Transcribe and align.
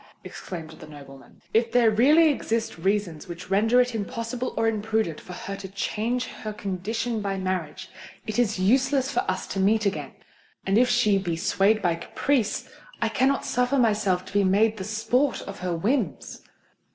exclaimed 0.23 0.71
the 0.71 0.87
nobleman. 0.87 1.43
"If 1.53 1.71
there 1.71 1.91
really 1.91 2.29
exist 2.31 2.79
reasons 2.79 3.27
which 3.27 3.51
render 3.51 3.79
it 3.79 3.93
impossible 3.93 4.51
or 4.57 4.67
imprudent 4.67 5.21
for 5.21 5.33
her 5.33 5.55
to 5.57 5.67
change 5.67 6.25
her 6.25 6.53
condition 6.53 7.21
by 7.21 7.37
marriage, 7.37 7.87
it 8.25 8.39
is 8.39 8.57
useless 8.57 9.11
for 9.11 9.19
us 9.29 9.45
to 9.45 9.59
meet 9.59 9.85
again:—and 9.85 10.79
if 10.79 10.89
she 10.89 11.19
be 11.19 11.35
swayed 11.35 11.83
by 11.83 11.93
caprice, 11.93 12.67
I 12.99 13.09
cannot 13.09 13.45
suffer 13.45 13.77
myself 13.77 14.25
to 14.25 14.33
be 14.33 14.43
made 14.43 14.77
the 14.77 14.85
sport 14.85 15.43
of 15.43 15.59
her 15.59 15.77
whims." 15.77 16.41